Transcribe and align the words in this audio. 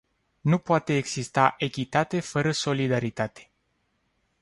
Nu 0.41 0.57
poate 0.57 0.93
exista 0.93 1.55
echitate 1.57 2.19
fără 2.19 2.51
solidaritate. 2.51 3.51